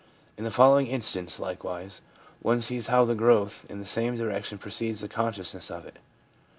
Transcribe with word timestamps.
In 0.35 0.45
the 0.45 0.49
following 0.49 0.87
instance, 0.87 1.39
likewise, 1.39 2.01
one 2.41 2.59
sees 2.61 2.87
how 2.87 3.05
the 3.05 3.13
growth 3.13 3.67
in 3.69 3.79
the 3.79 3.85
same 3.85 4.17
direction 4.17 4.57
precedes 4.57 5.01
the 5.01 5.07
consciousness 5.07 5.69
of 5.69 5.85
it. 5.85 5.97